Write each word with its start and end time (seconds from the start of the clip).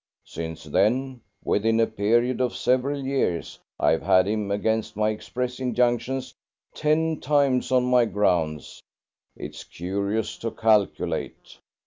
Since 0.25 0.63
then, 0.63 1.21
within 1.45 1.79
a 1.79 1.85
period 1.85 2.41
of 2.41 2.55
several 2.55 3.03
years, 3.05 3.59
I 3.79 3.91
have 3.91 4.01
had 4.01 4.27
him, 4.27 4.49
against 4.49 4.95
my 4.95 5.09
express 5.09 5.59
injunctions, 5.59 6.33
ten 6.73 7.19
times 7.19 7.71
on 7.71 7.83
my 7.85 8.05
grounds. 8.05 8.81
It's 9.35 9.63
curious 9.63 10.39
to 10.39 10.49
calculate. 10.49 11.59